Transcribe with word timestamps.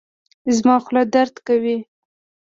زما 0.55 0.75
خوله 0.85 1.03
درد 1.15 1.35
کوي 1.47 1.77